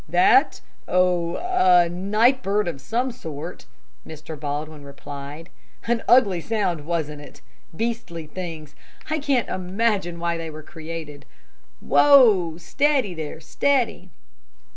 "That 0.09 0.61
oh, 0.87 1.35
a 1.37 1.87
night 1.87 2.41
bird 2.41 2.67
of 2.67 2.81
some 2.81 3.11
sort," 3.11 3.67
Mr. 4.03 4.35
Baldwin 4.39 4.83
replied. 4.83 5.51
"An 5.85 6.01
ugly 6.07 6.41
sound, 6.41 6.87
wasn't 6.87 7.21
it? 7.21 7.41
Beastly 7.75 8.25
things, 8.25 8.73
I 9.11 9.19
can't 9.19 9.47
imagine 9.47 10.19
why 10.19 10.37
they 10.37 10.49
were 10.49 10.63
created. 10.63 11.27
Whoa 11.81 12.57
steady 12.57 13.13
there, 13.13 13.39
steady." 13.39 14.09